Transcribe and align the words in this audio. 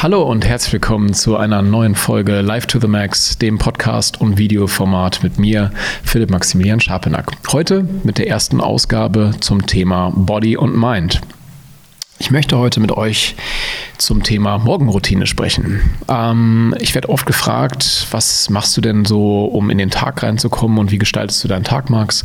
Hallo 0.00 0.22
und 0.22 0.46
herzlich 0.46 0.74
willkommen 0.74 1.12
zu 1.12 1.36
einer 1.36 1.60
neuen 1.60 1.96
Folge 1.96 2.40
Live 2.40 2.66
to 2.66 2.78
the 2.78 2.86
Max, 2.86 3.36
dem 3.36 3.58
Podcast 3.58 4.20
und 4.20 4.38
Videoformat 4.38 5.24
mit 5.24 5.40
mir, 5.40 5.72
Philipp 6.04 6.30
Maximilian 6.30 6.78
Scharpenack. 6.78 7.32
Heute 7.50 7.82
mit 8.04 8.18
der 8.18 8.28
ersten 8.28 8.60
Ausgabe 8.60 9.32
zum 9.40 9.66
Thema 9.66 10.12
Body 10.14 10.56
und 10.56 10.78
Mind. 10.78 11.20
Ich 12.20 12.30
möchte 12.30 12.56
heute 12.58 12.78
mit 12.78 12.92
euch 12.92 13.34
zum 13.96 14.22
Thema 14.22 14.58
Morgenroutine 14.58 15.26
sprechen. 15.26 15.80
Ähm, 16.06 16.76
ich 16.78 16.94
werde 16.94 17.08
oft 17.08 17.26
gefragt, 17.26 18.06
was 18.12 18.50
machst 18.50 18.76
du 18.76 18.80
denn 18.80 19.04
so, 19.04 19.46
um 19.46 19.68
in 19.68 19.78
den 19.78 19.90
Tag 19.90 20.22
reinzukommen 20.22 20.78
und 20.78 20.92
wie 20.92 20.98
gestaltest 20.98 21.42
du 21.42 21.48
deinen 21.48 21.64
Tag, 21.64 21.90
Max? 21.90 22.22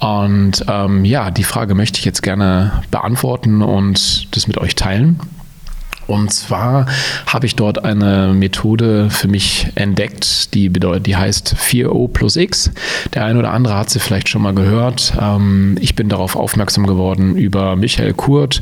Und 0.00 0.64
ähm, 0.66 1.04
ja, 1.04 1.30
die 1.30 1.44
Frage 1.44 1.76
möchte 1.76 2.00
ich 2.00 2.04
jetzt 2.04 2.24
gerne 2.24 2.82
beantworten 2.90 3.62
und 3.62 4.34
das 4.34 4.48
mit 4.48 4.58
euch 4.58 4.74
teilen. 4.74 5.20
Und 6.06 6.32
zwar 6.32 6.86
habe 7.26 7.46
ich 7.46 7.56
dort 7.56 7.84
eine 7.84 8.32
Methode 8.34 9.10
für 9.10 9.28
mich 9.28 9.68
entdeckt, 9.74 10.54
die 10.54 10.68
bedeutet, 10.68 11.06
die 11.06 11.16
heißt 11.16 11.56
4O 11.58 12.08
plus 12.08 12.36
X. 12.36 12.70
Der 13.12 13.24
eine 13.24 13.38
oder 13.38 13.52
andere 13.52 13.76
hat 13.76 13.90
sie 13.90 14.00
vielleicht 14.00 14.28
schon 14.28 14.42
mal 14.42 14.54
gehört. 14.54 15.14
Ähm, 15.20 15.76
ich 15.80 15.94
bin 15.94 16.08
darauf 16.08 16.36
aufmerksam 16.36 16.86
geworden 16.86 17.36
über 17.36 17.76
Michael 17.76 18.14
Kurt, 18.14 18.60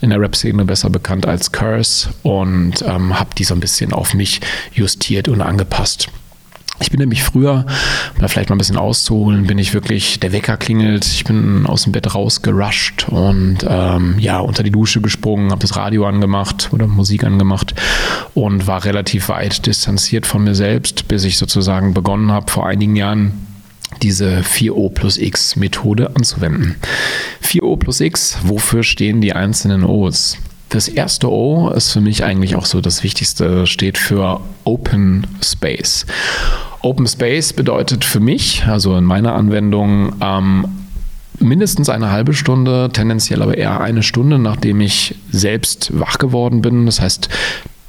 in 0.00 0.10
der 0.10 0.20
Rap-Szene 0.20 0.64
besser 0.64 0.90
bekannt 0.90 1.26
als 1.26 1.52
Curse, 1.52 2.10
und 2.22 2.82
ähm, 2.86 3.18
habe 3.18 3.30
die 3.36 3.44
so 3.44 3.54
ein 3.54 3.60
bisschen 3.60 3.92
auf 3.92 4.14
mich 4.14 4.40
justiert 4.72 5.28
und 5.28 5.40
angepasst. 5.40 6.08
Ich 6.82 6.90
bin 6.90 6.98
nämlich 6.98 7.22
früher, 7.22 7.66
um 8.14 8.20
da 8.20 8.28
vielleicht 8.28 8.48
mal 8.48 8.56
ein 8.56 8.58
bisschen 8.58 8.78
auszuholen, 8.78 9.46
bin 9.46 9.58
ich 9.58 9.74
wirklich, 9.74 10.18
der 10.18 10.32
Wecker 10.32 10.56
klingelt, 10.56 11.04
ich 11.04 11.24
bin 11.24 11.66
aus 11.66 11.82
dem 11.84 11.92
Bett 11.92 12.14
rausgerusht 12.14 13.06
und 13.08 13.58
ähm, 13.68 14.18
ja, 14.18 14.38
unter 14.38 14.62
die 14.62 14.70
Dusche 14.70 15.00
gesprungen, 15.00 15.50
habe 15.50 15.60
das 15.60 15.76
Radio 15.76 16.06
angemacht 16.06 16.70
oder 16.72 16.86
Musik 16.86 17.24
angemacht 17.24 17.74
und 18.34 18.66
war 18.66 18.84
relativ 18.84 19.28
weit 19.28 19.66
distanziert 19.66 20.26
von 20.26 20.44
mir 20.44 20.54
selbst, 20.54 21.06
bis 21.06 21.24
ich 21.24 21.36
sozusagen 21.36 21.92
begonnen 21.92 22.32
habe, 22.32 22.50
vor 22.50 22.66
einigen 22.66 22.96
Jahren 22.96 23.46
diese 24.02 24.40
4O 24.40 24.90
plus 24.90 25.18
X 25.18 25.56
Methode 25.56 26.14
anzuwenden. 26.14 26.76
4O 27.42 27.76
plus 27.76 28.00
X, 28.00 28.38
wofür 28.44 28.82
stehen 28.82 29.20
die 29.20 29.34
einzelnen 29.34 29.84
O's? 29.84 30.38
Das 30.70 30.86
erste 30.86 31.30
O 31.30 31.68
ist 31.70 31.90
für 31.90 32.00
mich 32.00 32.22
eigentlich 32.22 32.54
auch 32.54 32.64
so 32.64 32.80
das 32.80 33.02
Wichtigste, 33.02 33.66
steht 33.66 33.98
für 33.98 34.40
Open 34.64 35.26
Space. 35.42 36.06
Open 36.82 37.06
Space 37.06 37.52
bedeutet 37.52 38.04
für 38.04 38.20
mich, 38.20 38.64
also 38.66 38.96
in 38.96 39.04
meiner 39.04 39.34
Anwendung, 39.34 40.14
ähm, 40.20 40.66
mindestens 41.38 41.88
eine 41.88 42.10
halbe 42.10 42.34
Stunde, 42.34 42.90
tendenziell 42.92 43.42
aber 43.42 43.56
eher 43.56 43.80
eine 43.80 44.02
Stunde, 44.02 44.38
nachdem 44.38 44.80
ich 44.80 45.14
selbst 45.30 45.98
wach 45.98 46.18
geworden 46.18 46.62
bin. 46.62 46.86
Das 46.86 47.00
heißt, 47.00 47.28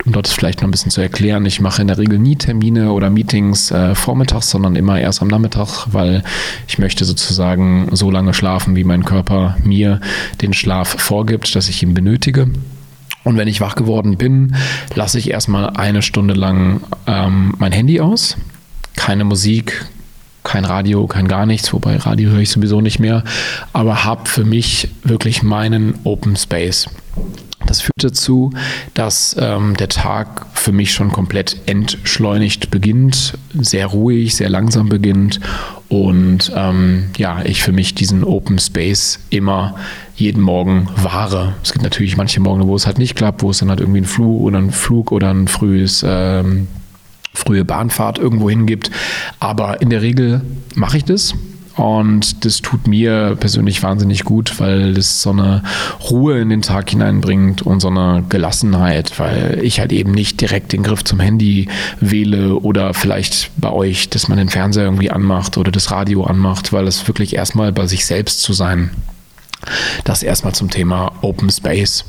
um 0.05 0.13
dort 0.13 0.27
vielleicht 0.27 0.61
noch 0.61 0.67
ein 0.67 0.71
bisschen 0.71 0.91
zu 0.91 1.01
erklären, 1.01 1.45
ich 1.45 1.61
mache 1.61 1.81
in 1.81 1.87
der 1.87 1.97
Regel 1.97 2.17
nie 2.17 2.35
Termine 2.35 2.91
oder 2.91 3.09
Meetings 3.09 3.71
äh, 3.71 3.93
vormittags, 3.93 4.49
sondern 4.49 4.75
immer 4.75 4.99
erst 4.99 5.21
am 5.21 5.27
Nachmittag, 5.27 5.87
weil 5.91 6.23
ich 6.67 6.79
möchte 6.79 7.05
sozusagen 7.05 7.89
so 7.91 8.09
lange 8.09 8.33
schlafen, 8.33 8.75
wie 8.75 8.83
mein 8.83 9.05
Körper 9.05 9.57
mir 9.63 9.99
den 10.41 10.53
Schlaf 10.53 10.99
vorgibt, 10.99 11.55
dass 11.55 11.69
ich 11.69 11.83
ihn 11.83 11.93
benötige. 11.93 12.49
Und 13.23 13.37
wenn 13.37 13.47
ich 13.47 13.61
wach 13.61 13.75
geworden 13.75 14.17
bin, 14.17 14.55
lasse 14.95 15.19
ich 15.19 15.29
erstmal 15.29 15.69
eine 15.69 16.01
Stunde 16.01 16.33
lang 16.33 16.81
ähm, 17.05 17.53
mein 17.59 17.71
Handy 17.71 17.99
aus 18.01 18.37
keine 18.95 19.23
Musik, 19.23 19.85
kein 20.43 20.65
Radio, 20.65 21.07
kein 21.07 21.27
gar 21.27 21.45
nichts, 21.45 21.71
wobei 21.73 21.97
Radio 21.97 22.31
höre 22.31 22.39
ich 22.39 22.49
sowieso 22.49 22.81
nicht 22.81 22.99
mehr, 22.99 23.23
aber 23.73 24.03
habe 24.03 24.27
für 24.27 24.43
mich 24.43 24.89
wirklich 25.03 25.43
meinen 25.43 25.99
Open 26.03 26.35
Space. 26.35 26.87
Das 27.67 27.81
führt 27.81 28.03
dazu, 28.03 28.51
dass 28.95 29.35
ähm, 29.39 29.77
der 29.77 29.87
Tag 29.87 30.47
für 30.53 30.71
mich 30.71 30.93
schon 30.93 31.11
komplett 31.11 31.61
entschleunigt 31.67 32.71
beginnt, 32.71 33.37
sehr 33.53 33.85
ruhig, 33.87 34.35
sehr 34.35 34.49
langsam 34.49 34.89
beginnt 34.89 35.39
und 35.87 36.51
ähm, 36.55 37.09
ja, 37.17 37.43
ich 37.45 37.61
für 37.61 37.71
mich 37.71 37.93
diesen 37.93 38.23
Open 38.23 38.57
Space 38.57 39.19
immer 39.29 39.75
jeden 40.15 40.41
Morgen 40.41 40.87
wahre. 40.95 41.53
Es 41.63 41.73
gibt 41.73 41.83
natürlich 41.83 42.17
manche 42.17 42.39
Morgen, 42.39 42.67
wo 42.67 42.75
es 42.75 42.87
halt 42.87 42.97
nicht 42.97 43.15
klappt, 43.15 43.43
wo 43.43 43.51
es 43.51 43.59
dann 43.59 43.69
halt 43.69 43.79
irgendwie 43.79 44.01
ein 44.01 44.05
Flug 44.05 44.41
oder 44.41 44.57
ein 44.57 44.71
Flug 44.71 45.11
oder 45.11 45.31
ein 45.31 45.47
frühes 45.47 46.03
ähm, 46.07 46.67
frühe 47.45 47.65
Bahnfahrt 47.65 48.17
irgendwo 48.17 48.49
hingibt. 48.49 48.91
Aber 49.39 49.81
in 49.81 49.89
der 49.89 50.01
Regel 50.01 50.41
mache 50.75 50.97
ich 50.97 51.05
das. 51.05 51.33
Und 51.75 52.43
das 52.45 52.61
tut 52.61 52.87
mir 52.87 53.37
persönlich 53.39 53.81
wahnsinnig 53.81 54.23
gut, 54.23 54.59
weil 54.59 54.93
das 54.93 55.21
so 55.21 55.31
eine 55.31 55.63
Ruhe 56.09 56.39
in 56.39 56.49
den 56.49 56.61
Tag 56.61 56.89
hineinbringt 56.89 57.61
und 57.61 57.79
so 57.79 57.87
eine 57.87 58.23
Gelassenheit, 58.27 59.17
weil 59.19 59.59
ich 59.63 59.79
halt 59.79 59.93
eben 59.93 60.11
nicht 60.11 60.41
direkt 60.41 60.73
den 60.73 60.83
Griff 60.83 61.03
zum 61.03 61.19
Handy 61.19 61.69
wähle 61.99 62.55
oder 62.55 62.93
vielleicht 62.93 63.51
bei 63.57 63.71
euch, 63.71 64.09
dass 64.09 64.27
man 64.27 64.37
den 64.37 64.49
Fernseher 64.49 64.83
irgendwie 64.83 65.11
anmacht 65.11 65.57
oder 65.57 65.71
das 65.71 65.91
Radio 65.91 66.25
anmacht, 66.25 66.73
weil 66.73 66.87
es 66.87 67.07
wirklich 67.07 67.35
erstmal 67.35 67.71
bei 67.71 67.87
sich 67.87 68.05
selbst 68.05 68.41
zu 68.41 68.51
sein. 68.51 68.91
Das 70.03 70.23
erstmal 70.23 70.53
zum 70.53 70.69
Thema 70.69 71.13
Open 71.21 71.49
Space. 71.49 72.03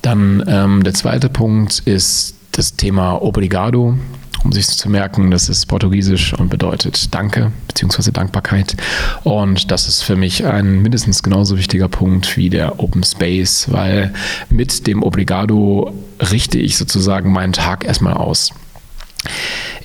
Dann 0.00 0.42
ähm, 0.48 0.82
der 0.82 0.94
zweite 0.94 1.28
Punkt 1.28 1.78
ist 1.84 2.34
das 2.50 2.74
Thema 2.74 3.22
Obrigado 3.22 3.96
um 4.44 4.52
sich 4.52 4.66
zu 4.66 4.88
merken, 4.88 5.30
das 5.30 5.48
ist 5.48 5.66
Portugiesisch 5.66 6.34
und 6.34 6.48
bedeutet 6.48 7.14
Danke 7.14 7.52
bzw. 7.68 8.10
Dankbarkeit. 8.10 8.76
Und 9.24 9.70
das 9.70 9.88
ist 9.88 10.02
für 10.02 10.16
mich 10.16 10.44
ein 10.44 10.82
mindestens 10.82 11.22
genauso 11.22 11.56
wichtiger 11.58 11.88
Punkt 11.88 12.36
wie 12.36 12.50
der 12.50 12.80
Open 12.80 13.02
Space, 13.04 13.66
weil 13.70 14.12
mit 14.50 14.86
dem 14.86 15.02
Obrigado 15.02 15.92
richte 16.20 16.58
ich 16.58 16.76
sozusagen 16.76 17.32
meinen 17.32 17.52
Tag 17.52 17.84
erstmal 17.84 18.14
aus. 18.14 18.52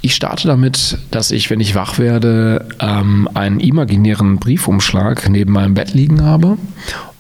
Ich 0.02 0.16
starte 0.16 0.48
damit, 0.48 0.98
dass 1.12 1.32
ich, 1.32 1.50
wenn 1.50 1.60
ich 1.60 1.76
wach 1.76 1.98
werde, 1.98 2.68
ähm, 2.80 3.28
einen 3.34 3.60
imaginären 3.60 4.38
Briefumschlag 4.38 5.30
neben 5.30 5.54
meinem 5.54 5.74
Bett 5.74 5.94
liegen 5.94 6.24
habe. 6.24 6.58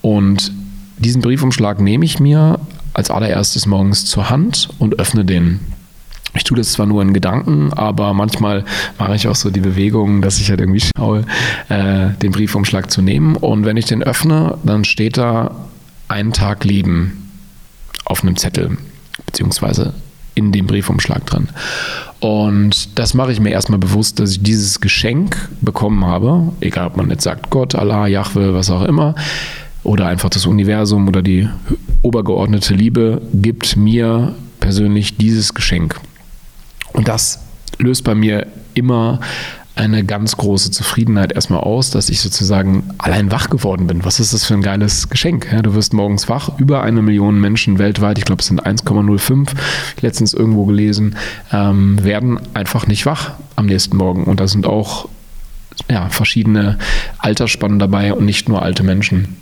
Und 0.02 0.52
diesen 0.97 1.22
Briefumschlag 1.22 1.80
nehme 1.80 2.06
ich 2.06 2.20
mir 2.20 2.59
als 2.94 3.12
allererstes 3.12 3.66
morgens 3.66 4.06
zur 4.06 4.30
Hand 4.30 4.70
und 4.80 5.00
öffne 5.00 5.26
den. 5.26 5.59
Ich 6.38 6.44
tue 6.44 6.58
das 6.58 6.72
zwar 6.72 6.86
nur 6.86 7.02
in 7.02 7.14
Gedanken, 7.14 7.74
aber 7.74 8.14
manchmal 8.14 8.64
mache 8.98 9.16
ich 9.16 9.28
auch 9.28 9.36
so 9.36 9.50
die 9.50 9.59
Bewegung, 9.59 10.22
dass 10.22 10.40
ich 10.40 10.50
halt 10.50 10.59
irgendwie 10.59 10.84
schaue, 10.96 11.25
äh, 11.70 12.09
den 12.22 12.31
Briefumschlag 12.31 12.92
zu 12.92 13.02
nehmen. 13.02 13.36
Und 13.36 13.66
wenn 13.66 13.75
ich 13.75 13.86
den 13.86 14.03
öffne, 14.03 14.58
dann 14.64 14.86
steht 14.86 15.18
da 15.18 15.56
einen 16.08 16.34
Tag 16.34 16.64
Leben 16.64 17.31
auf 18.06 18.24
einem 18.24 18.38
Zettel, 18.38 18.78
beziehungsweise 19.26 19.94
in 20.36 20.52
dem 20.52 20.68
Briefumschlag 20.68 21.26
drin. 21.26 21.50
Und 22.20 22.97
das 23.00 23.14
mache 23.16 23.31
ich 23.31 23.40
mir 23.40 23.50
erstmal 23.50 23.80
bewusst, 23.80 24.20
dass 24.20 24.31
ich 24.31 24.44
dieses 24.44 24.80
Geschenk 24.80 25.50
bekommen 25.62 26.06
habe, 26.06 26.53
egal 26.62 26.88
ob 26.88 26.97
man 26.97 27.09
jetzt 27.09 27.24
sagt 27.24 27.50
Gott, 27.50 27.76
Allah, 27.76 28.08
Jahwe, 28.08 28.53
was 28.53 28.70
auch 28.70 28.84
immer, 28.84 29.16
oder 29.84 30.08
einfach 30.08 30.30
das 30.30 30.46
Universum 30.46 31.08
oder 31.08 31.22
die 31.22 31.50
obergeordnete 32.03 32.74
Liebe 32.74 33.22
gibt 33.34 33.76
mir 33.76 34.36
persönlich 34.59 35.18
dieses 35.18 35.53
Geschenk. 35.53 36.00
Und 36.97 37.08
das 37.08 37.40
löst 37.78 38.03
bei 38.03 38.16
mir 38.16 38.47
immer 38.74 39.19
eine 39.75 40.03
ganz 40.03 40.35
große 40.35 40.72
Zufriedenheit 40.72 41.31
erstmal 41.31 41.59
aus, 41.59 41.91
dass 41.91 42.09
ich 42.09 42.19
sozusagen 42.22 42.90
allein 42.97 43.31
wach 43.31 43.52
geworden 43.52 43.85
bin. 43.85 44.03
Was 44.03 44.19
ist 44.19 44.34
das 44.34 44.46
für 44.46 44.56
ein 44.56 44.63
geiles 44.63 45.08
Geschenk? 45.09 45.47
Ja, 45.52 45.62
du 45.62 45.75
wirst 45.75 45.94
morgens 45.94 46.28
wach, 46.28 46.58
über 46.58 46.81
eine 46.81 47.03
Million 47.03 47.40
Menschen 47.40 47.78
weltweit, 47.78 48.18
ich 48.18 48.25
glaube 48.25 48.41
es 48.41 48.47
sind 48.47 48.66
1,05, 48.66 49.50
letztens 50.02 50.34
irgendwo 50.34 50.66
gelesen, 50.66 51.16
ähm, 51.53 52.03
werden 52.03 52.40
einfach 52.56 52.88
nicht 52.88 53.06
wach 53.06 53.34
am 53.56 53.68
nächsten 53.68 53.96
Morgen. 53.96 54.24
Und 54.24 54.40
da 54.40 54.47
sind 54.47 54.66
auch 54.66 55.08
ja, 55.88 56.09
verschiedene 56.09 56.79
Altersspannen 57.19 57.78
dabei 57.78 58.16
und 58.16 58.25
nicht 58.25 58.50
nur 58.50 58.64
alte 58.64 58.81
Menschen. 58.81 59.38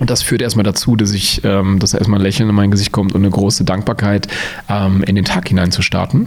Und 0.00 0.10
das 0.10 0.22
führt 0.22 0.42
erstmal 0.42 0.64
dazu, 0.64 0.96
dass 0.96 1.12
ich, 1.12 1.42
ähm, 1.44 1.78
dass 1.78 1.94
erstmal 1.94 2.18
ein 2.18 2.24
Lächeln 2.24 2.48
in 2.48 2.54
mein 2.56 2.72
Gesicht 2.72 2.90
kommt 2.90 3.14
und 3.14 3.22
eine 3.22 3.30
große 3.30 3.62
Dankbarkeit, 3.62 4.26
ähm, 4.68 5.04
in 5.04 5.14
den 5.14 5.24
Tag 5.24 5.48
hinein 5.48 5.70
zu 5.70 5.82
starten. 5.82 6.26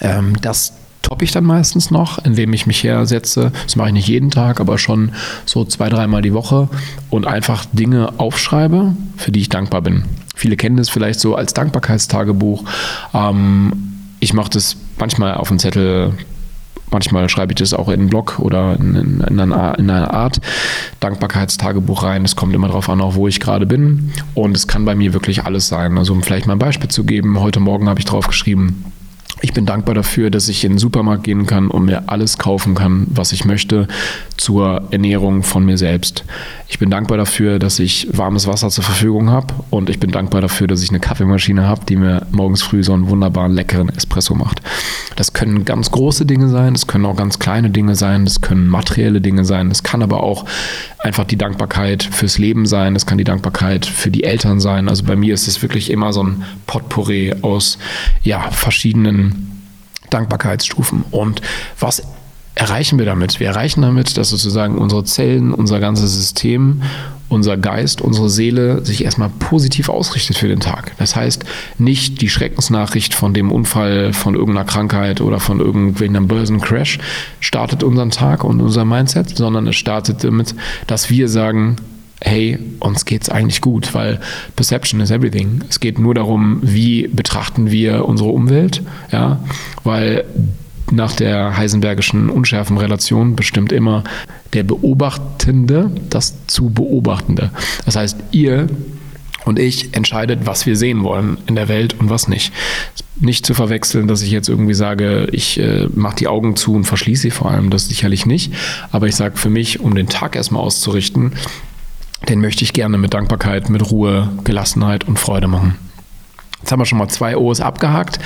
Ähm, 0.00 0.34
das 0.40 0.72
toppe 1.02 1.24
ich 1.24 1.30
dann 1.30 1.44
meistens 1.44 1.90
noch, 1.90 2.18
indem 2.24 2.52
ich 2.52 2.66
mich 2.66 2.82
hersetze. 2.82 3.52
Das 3.64 3.76
mache 3.76 3.88
ich 3.88 3.94
nicht 3.94 4.08
jeden 4.08 4.30
Tag, 4.30 4.60
aber 4.60 4.76
schon 4.76 5.12
so 5.44 5.64
zwei, 5.64 5.88
dreimal 5.88 6.22
die 6.22 6.34
Woche 6.34 6.68
und 7.10 7.26
einfach 7.26 7.64
Dinge 7.72 8.18
aufschreibe, 8.18 8.96
für 9.16 9.30
die 9.30 9.40
ich 9.40 9.48
dankbar 9.48 9.82
bin. 9.82 10.04
Viele 10.34 10.56
kennen 10.56 10.76
das 10.76 10.88
vielleicht 10.88 11.20
so 11.20 11.36
als 11.36 11.54
Dankbarkeitstagebuch. 11.54 12.64
Ähm, 13.14 13.72
ich 14.18 14.32
mache 14.32 14.50
das 14.50 14.76
manchmal 14.98 15.34
auf 15.34 15.48
dem 15.48 15.58
Zettel 15.58 16.12
Manchmal 16.90 17.28
schreibe 17.28 17.52
ich 17.52 17.56
das 17.56 17.74
auch 17.74 17.88
in 17.88 18.00
einen 18.00 18.08
Blog 18.08 18.38
oder 18.38 18.76
in, 18.78 18.94
in, 18.94 19.20
in, 19.20 19.40
einer, 19.40 19.78
in 19.78 19.90
einer 19.90 20.14
Art 20.14 20.40
Dankbarkeitstagebuch 21.00 22.04
rein. 22.04 22.24
Es 22.24 22.36
kommt 22.36 22.54
immer 22.54 22.68
darauf 22.68 22.88
an, 22.88 23.00
auch 23.00 23.16
wo 23.16 23.26
ich 23.26 23.40
gerade 23.40 23.66
bin. 23.66 24.12
Und 24.34 24.56
es 24.56 24.68
kann 24.68 24.84
bei 24.84 24.94
mir 24.94 25.12
wirklich 25.12 25.44
alles 25.44 25.66
sein. 25.68 25.98
Also 25.98 26.12
um 26.12 26.22
vielleicht 26.22 26.46
mal 26.46 26.52
ein 26.52 26.60
Beispiel 26.60 26.88
zu 26.88 27.04
geben, 27.04 27.40
heute 27.40 27.58
Morgen 27.58 27.88
habe 27.88 27.98
ich 27.98 28.06
drauf 28.06 28.28
geschrieben, 28.28 28.84
Ich 29.42 29.52
bin 29.52 29.66
dankbar 29.66 29.94
dafür, 29.94 30.30
dass 30.30 30.48
ich 30.48 30.64
in 30.64 30.72
den 30.72 30.78
Supermarkt 30.78 31.24
gehen 31.24 31.46
kann 31.46 31.68
und 31.68 31.84
mir 31.84 32.08
alles 32.08 32.38
kaufen 32.38 32.74
kann, 32.74 33.06
was 33.10 33.32
ich 33.32 33.44
möchte, 33.44 33.86
zur 34.38 34.88
Ernährung 34.90 35.42
von 35.42 35.64
mir 35.64 35.76
selbst. 35.76 36.24
Ich 36.68 36.78
bin 36.78 36.90
dankbar 36.90 37.18
dafür, 37.18 37.58
dass 37.58 37.78
ich 37.78 38.08
warmes 38.12 38.46
Wasser 38.46 38.70
zur 38.70 38.82
Verfügung 38.82 39.28
habe 39.30 39.54
und 39.70 39.90
ich 39.90 40.00
bin 40.00 40.10
dankbar 40.10 40.40
dafür, 40.40 40.66
dass 40.66 40.82
ich 40.82 40.88
eine 40.88 41.00
Kaffeemaschine 41.00 41.68
habe, 41.68 41.84
die 41.86 41.96
mir 41.96 42.26
morgens 42.32 42.62
früh 42.62 42.82
so 42.82 42.94
einen 42.94 43.08
wunderbaren, 43.08 43.52
leckeren 43.52 43.90
Espresso 43.90 44.34
macht. 44.34 44.62
Das 45.16 45.34
können 45.34 45.66
ganz 45.66 45.90
große 45.90 46.24
Dinge 46.24 46.48
sein, 46.48 46.72
das 46.72 46.86
können 46.86 47.04
auch 47.04 47.16
ganz 47.16 47.38
kleine 47.38 47.68
Dinge 47.68 47.94
sein, 47.94 48.24
das 48.24 48.40
können 48.40 48.66
materielle 48.68 49.20
Dinge 49.20 49.44
sein, 49.44 49.68
das 49.68 49.82
kann 49.82 50.02
aber 50.02 50.22
auch 50.22 50.46
einfach 51.06 51.24
die 51.24 51.38
Dankbarkeit 51.38 52.02
fürs 52.02 52.36
Leben 52.36 52.66
sein, 52.66 52.94
das 52.94 53.06
kann 53.06 53.16
die 53.16 53.24
Dankbarkeit 53.24 53.86
für 53.86 54.10
die 54.10 54.24
Eltern 54.24 54.60
sein. 54.60 54.88
Also 54.88 55.04
bei 55.04 55.16
mir 55.16 55.32
ist 55.32 55.46
es 55.46 55.62
wirklich 55.62 55.90
immer 55.90 56.12
so 56.12 56.22
ein 56.24 56.42
Potpourri 56.66 57.34
aus 57.42 57.78
ja, 58.22 58.50
verschiedenen 58.50 59.62
Dankbarkeitsstufen. 60.10 61.04
Und 61.12 61.40
was 61.78 62.02
erreichen 62.56 62.98
wir 62.98 63.06
damit? 63.06 63.38
Wir 63.38 63.48
erreichen 63.48 63.82
damit, 63.82 64.16
dass 64.16 64.30
sozusagen 64.30 64.78
unsere 64.78 65.04
Zellen, 65.04 65.54
unser 65.54 65.78
ganzes 65.78 66.12
System, 66.12 66.82
unser 67.28 67.56
Geist, 67.56 68.00
unsere 68.00 68.30
Seele 68.30 68.84
sich 68.84 69.04
erstmal 69.04 69.30
positiv 69.38 69.88
ausrichtet 69.88 70.38
für 70.38 70.48
den 70.48 70.60
Tag. 70.60 70.92
Das 70.98 71.16
heißt, 71.16 71.44
nicht 71.78 72.20
die 72.20 72.28
Schreckensnachricht 72.28 73.14
von 73.14 73.34
dem 73.34 73.50
Unfall, 73.50 74.12
von 74.12 74.34
irgendeiner 74.34 74.64
Krankheit 74.66 75.20
oder 75.20 75.40
von 75.40 75.60
irgendeinem 75.60 76.28
Börsencrash 76.28 76.98
startet 77.40 77.82
unseren 77.82 78.10
Tag 78.10 78.44
und 78.44 78.60
unser 78.60 78.84
Mindset, 78.84 79.36
sondern 79.36 79.66
es 79.66 79.76
startet 79.76 80.22
damit, 80.22 80.54
dass 80.86 81.10
wir 81.10 81.28
sagen, 81.28 81.76
hey, 82.20 82.58
uns 82.80 83.04
geht 83.04 83.22
es 83.22 83.28
eigentlich 83.28 83.60
gut, 83.60 83.92
weil 83.94 84.20
Perception 84.54 85.00
is 85.00 85.10
everything. 85.10 85.62
Es 85.68 85.80
geht 85.80 85.98
nur 85.98 86.14
darum, 86.14 86.60
wie 86.62 87.08
betrachten 87.08 87.70
wir 87.70 88.06
unsere 88.06 88.30
Umwelt, 88.30 88.82
ja, 89.12 89.40
weil 89.84 90.24
nach 90.90 91.12
der 91.12 91.56
heisenbergischen 91.56 92.30
Unschärfenrelation 92.30 93.36
bestimmt 93.36 93.72
immer 93.72 94.04
der 94.56 94.64
Beobachtende 94.64 95.90
das 96.10 96.46
zu 96.46 96.70
Beobachtende. 96.70 97.50
Das 97.84 97.94
heißt, 97.94 98.16
ihr 98.32 98.68
und 99.44 99.60
ich 99.60 99.94
entscheidet, 99.94 100.40
was 100.44 100.66
wir 100.66 100.76
sehen 100.76 101.04
wollen 101.04 101.38
in 101.46 101.54
der 101.54 101.68
Welt 101.68 101.94
und 102.00 102.10
was 102.10 102.26
nicht. 102.26 102.52
Nicht 103.20 103.46
zu 103.46 103.54
verwechseln, 103.54 104.08
dass 104.08 104.22
ich 104.22 104.30
jetzt 104.30 104.48
irgendwie 104.48 104.74
sage, 104.74 105.28
ich 105.30 105.60
äh, 105.60 105.86
mache 105.94 106.16
die 106.16 106.26
Augen 106.26 106.56
zu 106.56 106.74
und 106.74 106.84
verschließe 106.84 107.22
sie 107.22 107.30
vor 107.30 107.50
allem, 107.50 107.70
das 107.70 107.86
sicherlich 107.86 108.26
nicht. 108.26 108.52
Aber 108.90 109.06
ich 109.06 109.14
sage 109.14 109.36
für 109.36 109.50
mich, 109.50 109.78
um 109.78 109.94
den 109.94 110.08
Tag 110.08 110.34
erstmal 110.34 110.62
auszurichten, 110.62 111.32
den 112.28 112.40
möchte 112.40 112.64
ich 112.64 112.72
gerne 112.72 112.98
mit 112.98 113.14
Dankbarkeit, 113.14 113.70
mit 113.70 113.88
Ruhe, 113.90 114.30
Gelassenheit 114.42 115.04
und 115.04 115.18
Freude 115.18 115.46
machen. 115.46 115.76
Jetzt 116.60 116.72
haben 116.72 116.80
wir 116.80 116.86
schon 116.86 116.98
mal 116.98 117.08
zwei 117.08 117.36
O's 117.36 117.60
abgehakt. 117.60 118.18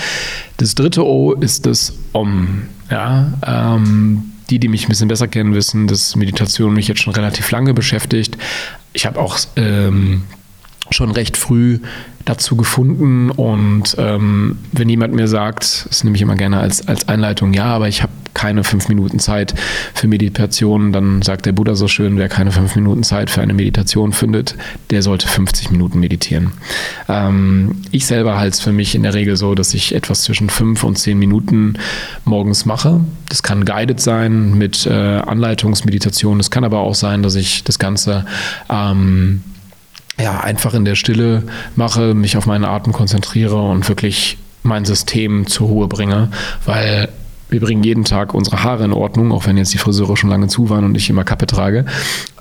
Das 0.56 0.74
dritte 0.74 1.04
O 1.04 1.32
ist 1.32 1.66
das 1.66 1.92
Om. 2.12 2.62
Ja, 2.90 3.32
ähm, 3.46 4.29
die, 4.50 4.58
die 4.58 4.68
mich 4.68 4.84
ein 4.84 4.88
bisschen 4.88 5.08
besser 5.08 5.28
kennen, 5.28 5.54
wissen, 5.54 5.86
dass 5.86 6.16
Meditation 6.16 6.74
mich 6.74 6.88
jetzt 6.88 7.00
schon 7.00 7.14
relativ 7.14 7.50
lange 7.50 7.74
beschäftigt. 7.74 8.36
Ich 8.92 9.06
habe 9.06 9.20
auch 9.20 9.38
ähm, 9.56 10.22
schon 10.90 11.10
recht 11.10 11.36
früh 11.36 11.80
dazu 12.24 12.56
gefunden 12.56 13.30
und 13.30 13.96
ähm, 13.98 14.58
wenn 14.72 14.88
jemand 14.88 15.14
mir 15.14 15.26
sagt, 15.26 15.86
das 15.88 16.04
nehme 16.04 16.16
ich 16.16 16.22
immer 16.22 16.36
gerne 16.36 16.58
als, 16.58 16.86
als 16.86 17.08
Einleitung, 17.08 17.54
ja, 17.54 17.64
aber 17.64 17.88
ich 17.88 18.02
habe 18.02 18.12
keine 18.34 18.62
fünf 18.62 18.88
Minuten 18.88 19.18
Zeit 19.18 19.54
für 19.94 20.06
Meditation, 20.06 20.92
dann 20.92 21.22
sagt 21.22 21.46
der 21.46 21.52
Buddha 21.52 21.74
so 21.74 21.88
schön, 21.88 22.16
wer 22.16 22.28
keine 22.28 22.52
fünf 22.52 22.76
Minuten 22.76 23.02
Zeit 23.02 23.30
für 23.30 23.40
eine 23.40 23.54
Meditation 23.54 24.12
findet, 24.12 24.54
der 24.90 25.02
sollte 25.02 25.26
50 25.28 25.70
Minuten 25.70 25.98
meditieren. 25.98 26.52
Ähm, 27.08 27.82
ich 27.90 28.06
selber 28.06 28.38
halte 28.38 28.54
es 28.54 28.60
für 28.60 28.72
mich 28.72 28.94
in 28.94 29.02
der 29.02 29.14
Regel 29.14 29.36
so, 29.36 29.54
dass 29.54 29.74
ich 29.74 29.94
etwas 29.94 30.22
zwischen 30.22 30.48
fünf 30.48 30.84
und 30.84 30.96
zehn 30.96 31.18
Minuten 31.18 31.74
morgens 32.24 32.66
mache. 32.66 33.00
Das 33.28 33.42
kann 33.42 33.64
guided 33.64 34.00
sein 34.00 34.56
mit 34.56 34.86
äh, 34.86 34.90
Anleitungsmeditation. 34.92 36.38
Es 36.38 36.50
kann 36.50 36.64
aber 36.64 36.78
auch 36.78 36.94
sein, 36.94 37.22
dass 37.22 37.34
ich 37.34 37.64
das 37.64 37.78
Ganze 37.78 38.24
ähm, 38.68 39.42
ja, 40.22 40.40
einfach 40.40 40.74
in 40.74 40.84
der 40.84 40.94
Stille 40.94 41.42
mache, 41.76 42.14
mich 42.14 42.36
auf 42.36 42.46
meinen 42.46 42.64
Atem 42.64 42.92
konzentriere 42.92 43.56
und 43.56 43.88
wirklich 43.88 44.38
mein 44.62 44.84
System 44.84 45.46
zur 45.46 45.68
Ruhe 45.68 45.88
bringe, 45.88 46.28
weil 46.64 47.08
wir 47.48 47.60
bringen 47.60 47.82
jeden 47.82 48.04
Tag 48.04 48.32
unsere 48.32 48.62
Haare 48.62 48.84
in 48.84 48.92
Ordnung, 48.92 49.32
auch 49.32 49.46
wenn 49.46 49.56
jetzt 49.56 49.74
die 49.74 49.78
Friseure 49.78 50.16
schon 50.16 50.30
lange 50.30 50.46
zu 50.46 50.70
waren 50.70 50.84
und 50.84 50.96
ich 50.96 51.10
immer 51.10 51.24
Kappe 51.24 51.46
trage. 51.46 51.84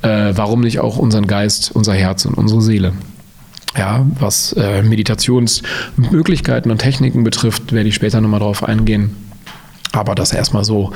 Äh, 0.02 0.34
warum 0.36 0.62
nicht 0.62 0.80
auch 0.80 0.98
unseren 0.98 1.26
Geist, 1.26 1.72
unser 1.74 1.94
Herz 1.94 2.26
und 2.26 2.36
unsere 2.36 2.62
Seele? 2.62 2.94
Ja, 3.76 4.06
was 4.20 4.54
äh, 4.54 4.82
Meditationsmöglichkeiten 4.84 6.72
und 6.72 6.80
Techniken 6.80 7.24
betrifft, 7.24 7.72
werde 7.72 7.90
ich 7.90 7.96
später 7.96 8.22
nochmal 8.22 8.40
drauf 8.40 8.64
eingehen. 8.64 9.16
Aber 9.92 10.16
das 10.16 10.34
erstmal 10.34 10.64
so, 10.64 10.92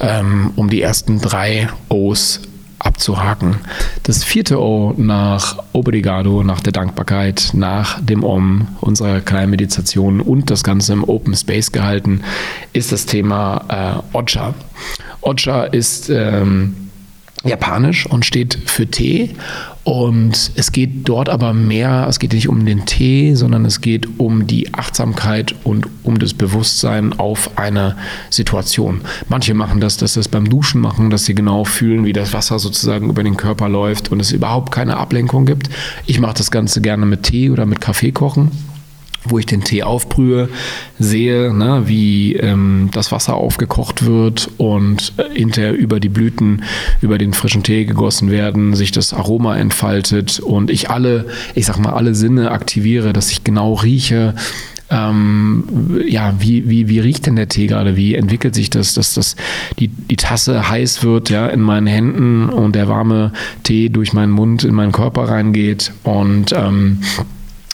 ähm, 0.00 0.52
um 0.56 0.70
die 0.70 0.80
ersten 0.80 1.20
drei 1.20 1.68
O's 1.88 2.40
abzuhaken. 2.78 3.56
Das 4.02 4.24
vierte 4.24 4.60
O 4.60 4.94
nach 4.96 5.62
Obrigado, 5.72 6.42
nach 6.42 6.60
der 6.60 6.72
Dankbarkeit, 6.72 7.50
nach 7.52 8.00
dem 8.00 8.24
Om, 8.24 8.68
unserer 8.80 9.20
kleinen 9.20 9.50
Meditation 9.50 10.20
und 10.20 10.50
das 10.50 10.64
Ganze 10.64 10.92
im 10.92 11.04
Open 11.04 11.34
Space 11.34 11.72
gehalten, 11.72 12.22
ist 12.72 12.92
das 12.92 13.06
Thema 13.06 14.02
äh, 14.12 14.16
Ocha. 14.16 14.54
Ocha 15.20 15.64
ist 15.64 16.10
ähm, 16.10 16.87
japanisch 17.44 18.06
und 18.06 18.24
steht 18.24 18.58
für 18.66 18.86
Tee 18.86 19.30
und 19.88 20.50
es 20.54 20.70
geht 20.70 21.08
dort 21.08 21.30
aber 21.30 21.54
mehr, 21.54 22.06
es 22.10 22.18
geht 22.18 22.34
nicht 22.34 22.50
um 22.50 22.66
den 22.66 22.84
Tee, 22.84 23.34
sondern 23.34 23.64
es 23.64 23.80
geht 23.80 24.06
um 24.18 24.46
die 24.46 24.74
Achtsamkeit 24.74 25.54
und 25.64 25.86
um 26.02 26.18
das 26.18 26.34
Bewusstsein 26.34 27.18
auf 27.18 27.56
eine 27.56 27.96
Situation. 28.28 29.00
Manche 29.30 29.54
machen 29.54 29.80
das, 29.80 29.96
dass 29.96 30.12
sie 30.12 30.20
es 30.20 30.28
beim 30.28 30.50
Duschen 30.50 30.82
machen, 30.82 31.08
dass 31.08 31.24
sie 31.24 31.34
genau 31.34 31.64
fühlen, 31.64 32.04
wie 32.04 32.12
das 32.12 32.34
Wasser 32.34 32.58
sozusagen 32.58 33.08
über 33.08 33.22
den 33.22 33.38
Körper 33.38 33.70
läuft 33.70 34.12
und 34.12 34.20
es 34.20 34.30
überhaupt 34.30 34.72
keine 34.72 34.98
Ablenkung 34.98 35.46
gibt. 35.46 35.70
Ich 36.04 36.20
mache 36.20 36.34
das 36.34 36.50
Ganze 36.50 36.82
gerne 36.82 37.06
mit 37.06 37.22
Tee 37.22 37.48
oder 37.48 37.64
mit 37.64 37.80
Kaffee 37.80 38.12
kochen 38.12 38.50
wo 39.24 39.38
ich 39.38 39.46
den 39.46 39.62
Tee 39.62 39.82
aufbrühe, 39.82 40.48
sehe, 40.98 41.52
ne, 41.52 41.82
wie 41.86 42.34
ähm, 42.36 42.88
das 42.92 43.12
Wasser 43.12 43.34
aufgekocht 43.34 44.04
wird 44.06 44.50
und 44.58 45.12
äh, 45.16 45.34
hinterher 45.34 45.76
über 45.76 46.00
die 46.00 46.08
Blüten, 46.08 46.62
über 47.00 47.18
den 47.18 47.32
frischen 47.32 47.62
Tee 47.62 47.84
gegossen 47.84 48.30
werden, 48.30 48.74
sich 48.74 48.92
das 48.92 49.12
Aroma 49.12 49.56
entfaltet 49.56 50.40
und 50.40 50.70
ich 50.70 50.90
alle, 50.90 51.26
ich 51.54 51.66
sag 51.66 51.78
mal, 51.78 51.92
alle 51.92 52.14
Sinne 52.14 52.50
aktiviere, 52.50 53.12
dass 53.12 53.30
ich 53.30 53.44
genau 53.44 53.74
rieche, 53.74 54.34
ähm, 54.90 56.00
ja, 56.06 56.34
wie, 56.38 56.68
wie, 56.68 56.88
wie 56.88 57.00
riecht 57.00 57.26
denn 57.26 57.36
der 57.36 57.48
Tee 57.48 57.66
gerade? 57.66 57.96
Wie 57.96 58.14
entwickelt 58.14 58.54
sich 58.54 58.70
das, 58.70 58.94
dass 58.94 59.14
das, 59.14 59.36
die, 59.78 59.88
die 59.88 60.16
Tasse 60.16 60.68
heiß 60.68 61.02
wird, 61.02 61.28
ja, 61.28 61.46
in 61.46 61.60
meinen 61.60 61.86
Händen 61.86 62.48
und 62.48 62.74
der 62.74 62.88
warme 62.88 63.32
Tee 63.64 63.90
durch 63.90 64.14
meinen 64.14 64.32
Mund 64.32 64.64
in 64.64 64.74
meinen 64.74 64.92
Körper 64.92 65.28
reingeht 65.28 65.92
und 66.04 66.52
ähm, 66.52 67.00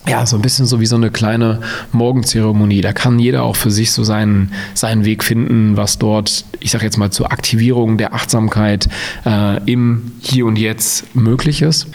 ja, 0.07 0.27
so 0.27 0.37
ein 0.37 0.43
bisschen 0.43 0.67
so 0.67 0.81
wie 0.81 0.87
so 0.87 0.97
eine 0.97 1.11
kleine 1.11 1.61
Morgenzeremonie. 1.93 2.81
Da 2.81 2.93
kann 2.93 3.19
jeder 3.19 3.43
auch 3.43 3.57
für 3.57 3.71
sich 3.71 3.93
so 3.93 4.05
seinen, 4.05 4.53
seinen 4.75 5.05
Weg 5.05 5.25
finden, 5.25 5.77
was 5.77 5.99
dort, 5.99 6.45
ich 6.61 6.71
sage 6.71 6.85
jetzt 6.85 6.99
mal, 6.99 7.11
zur 7.11 7.33
Aktivierung 7.33 7.97
der 7.97 8.13
Achtsamkeit 8.13 8.89
äh, 9.25 9.63
im 9.65 10.13
Hier 10.21 10.47
und 10.47 10.57
Jetzt 10.57 11.15
möglich 11.17 11.63
ist. 11.63 11.87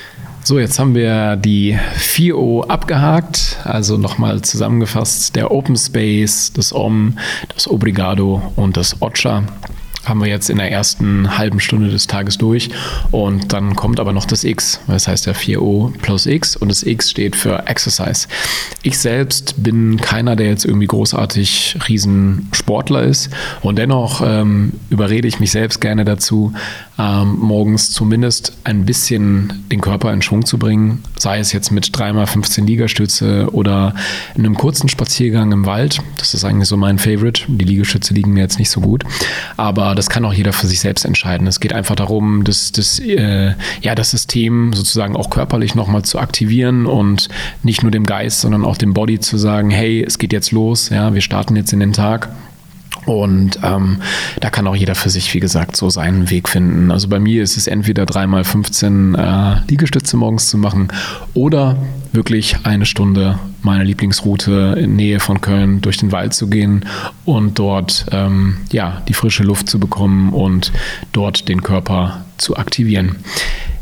So, 0.44 0.58
jetzt 0.58 0.80
haben 0.80 0.96
wir 0.96 1.36
die 1.36 1.78
4O 1.98 2.68
abgehakt, 2.68 3.58
also 3.66 3.98
nochmal 3.98 4.42
zusammengefasst, 4.42 5.36
der 5.36 5.52
Open 5.52 5.76
Space, 5.76 6.52
das 6.54 6.74
OM, 6.74 7.20
das 7.54 7.68
Obrigado 7.68 8.42
und 8.56 8.78
das 8.78 9.02
Ocha 9.02 9.44
haben 10.10 10.20
wir 10.20 10.28
jetzt 10.28 10.50
in 10.50 10.58
der 10.58 10.72
ersten 10.72 11.38
halben 11.38 11.60
Stunde 11.60 11.90
des 11.90 12.08
Tages 12.08 12.38
durch. 12.38 12.70
Und 13.12 13.54
dann 13.54 13.76
kommt 13.76 14.00
aber 14.00 14.12
noch 14.12 14.26
das 14.26 14.44
X. 14.44 14.82
Das 14.88 15.08
heißt 15.08 15.28
ja 15.28 15.34
4O 15.34 15.94
plus 16.02 16.26
X 16.26 16.56
und 16.56 16.70
das 16.70 16.84
X 16.84 17.12
steht 17.12 17.36
für 17.36 17.68
Exercise. 17.68 18.28
Ich 18.82 18.98
selbst 18.98 19.64
bin 19.64 19.98
keiner, 19.98 20.36
der 20.36 20.48
jetzt 20.48 20.66
irgendwie 20.66 20.88
großartig 20.88 21.78
Riesensportler 21.88 23.04
ist. 23.04 23.30
Und 23.62 23.78
dennoch 23.78 24.22
ähm, 24.26 24.74
überrede 24.90 25.28
ich 25.28 25.40
mich 25.40 25.52
selbst 25.52 25.80
gerne 25.80 26.06
dazu, 26.06 26.54
ähm, 26.98 27.38
morgens 27.40 27.92
zumindest 27.92 28.58
ein 28.64 28.86
bisschen 28.86 29.66
den 29.72 29.82
Körper 29.82 30.12
in 30.12 30.22
Schwung 30.22 30.46
zu 30.46 30.58
bringen. 30.58 31.04
Sei 31.18 31.40
es 31.40 31.54
jetzt 31.54 31.72
mit 31.72 31.86
3x15 31.88 32.66
Liegestütze 32.66 33.48
oder 33.52 33.94
einem 34.36 34.56
kurzen 34.56 34.90
Spaziergang 34.90 35.52
im 35.52 35.66
Wald. 35.66 36.00
Das 36.18 36.34
ist 36.34 36.44
eigentlich 36.44 36.68
so 36.68 36.78
mein 36.78 37.00
Favorite. 37.00 37.44
Die 37.48 37.66
Liegestütze 37.66 38.14
liegen 38.14 38.34
mir 38.34 38.42
jetzt 38.42 38.60
nicht 38.60 38.70
so 38.70 38.82
gut. 38.82 39.04
Aber 39.56 39.96
das 40.00 40.10
kann 40.10 40.24
auch 40.24 40.34
jeder 40.34 40.54
für 40.54 40.66
sich 40.66 40.80
selbst 40.80 41.04
entscheiden. 41.04 41.46
Es 41.46 41.60
geht 41.60 41.74
einfach 41.74 41.96
darum, 41.96 42.46
das, 42.46 42.72
das, 42.72 43.00
äh, 43.00 43.54
ja, 43.82 43.96
das 43.96 44.12
System 44.12 44.72
sozusagen 44.72 45.18
auch 45.18 45.30
körperlich 45.30 45.76
nochmal 45.76 46.04
zu 46.04 46.20
aktivieren 46.20 46.86
und 46.86 47.28
nicht 47.64 47.84
nur 47.84 47.92
dem 47.92 48.06
Geist, 48.06 48.40
sondern 48.40 48.64
auch 48.64 48.78
dem 48.78 48.94
Body 48.94 49.20
zu 49.20 49.38
sagen, 49.38 49.70
hey, 49.70 50.02
es 50.02 50.18
geht 50.18 50.32
jetzt 50.32 50.52
los, 50.52 50.88
ja, 50.90 51.14
wir 51.14 51.20
starten 51.20 51.58
jetzt 51.58 51.74
in 51.74 51.82
den 51.82 51.92
Tag. 51.92 52.30
Und 53.08 53.60
ähm, 53.62 54.02
da 54.40 54.50
kann 54.50 54.68
auch 54.68 54.76
jeder 54.76 54.96
für 54.96 55.10
sich, 55.10 55.34
wie 55.34 55.42
gesagt, 55.42 55.76
so 55.76 55.90
seinen 55.90 56.30
Weg 56.30 56.48
finden. 56.48 56.92
Also 56.92 57.10
bei 57.10 57.20
mir 57.20 57.44
ist 57.44 57.58
es 57.58 57.68
entweder 57.68 58.06
dreimal 58.06 58.46
15 58.46 59.16
äh, 59.16 59.56
Liegestütze 59.68 60.16
morgens 60.16 60.48
zu 60.48 60.58
machen 60.58 60.88
oder 61.34 61.76
wirklich 62.14 62.56
eine 62.64 62.86
Stunde 62.86 63.38
meine 63.62 63.84
Lieblingsroute 63.84 64.78
in 64.80 64.96
Nähe 64.96 65.20
von 65.20 65.42
Köln 65.42 65.82
durch 65.82 65.98
den 65.98 66.12
Wald 66.12 66.34
zu 66.34 66.48
gehen 66.48 66.86
und 67.26 67.60
dort 67.60 68.06
ähm, 68.12 68.58
ja, 68.72 69.02
die 69.08 69.14
frische 69.14 69.44
Luft 69.44 69.70
zu 69.70 69.80
bekommen 69.80 70.34
und 70.34 70.72
dort 71.12 71.48
den 71.48 71.64
Körper 71.64 72.26
zu 72.38 72.58
aktivieren. 72.58 73.18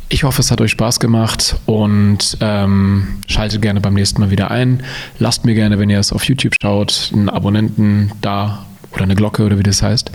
Ich 0.10 0.24
hoffe, 0.24 0.40
es 0.40 0.52
hat 0.52 0.62
euch 0.62 0.72
Spaß 0.72 1.02
gemacht 1.02 1.58
und 1.66 2.38
ähm, 2.40 3.20
schaltet 3.28 3.62
gerne 3.62 3.82
beim 3.82 3.94
nächsten 3.94 4.22
Mal 4.22 4.32
wieder 4.32 4.50
ein. 4.52 4.84
Lasst 5.20 5.44
mir 5.44 5.54
gerne, 5.54 5.80
wenn 5.80 5.90
ihr 5.90 6.00
es 6.00 6.14
auf 6.14 6.24
YouTube 6.24 6.54
schaut, 6.62 7.12
einen 7.14 7.30
Abonnenten 7.30 8.12
da 8.22 8.66
oder 8.94 9.04
eine 9.04 9.16
Glocke 9.16 9.44
oder 9.46 9.60
wie 9.60 9.64
das 9.64 9.82
heißt. 9.82 10.12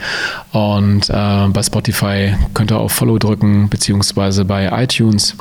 Und 0.53 1.11
äh, 1.11 1.49
bei 1.49 1.63
Spotify 1.63 2.35
könnt 2.55 2.73
ihr 2.73 2.79
auf 2.79 2.93
Follow 2.93 3.19
drücken, 3.19 3.69
beziehungsweise 3.69 4.47
bei 4.47 4.71
iTunes. 4.83 5.37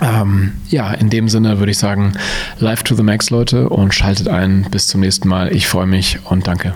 Ähm, 0.00 0.52
ja, 0.68 0.92
in 0.92 1.10
dem 1.10 1.28
Sinne 1.28 1.58
würde 1.58 1.72
ich 1.72 1.78
sagen, 1.78 2.14
live 2.58 2.82
to 2.82 2.94
the 2.94 3.02
max, 3.02 3.30
Leute, 3.30 3.68
und 3.68 3.94
schaltet 3.94 4.28
ein. 4.28 4.66
Bis 4.70 4.88
zum 4.88 5.00
nächsten 5.00 5.28
Mal. 5.28 5.54
Ich 5.54 5.66
freue 5.66 5.86
mich 5.86 6.18
und 6.24 6.46
danke. 6.46 6.74